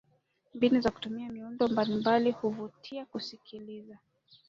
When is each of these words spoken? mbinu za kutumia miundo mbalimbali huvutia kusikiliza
mbinu 0.55 0.81
za 0.81 0.91
kutumia 0.91 1.29
miundo 1.29 1.67
mbalimbali 1.67 2.31
huvutia 2.31 3.05
kusikiliza 3.05 3.97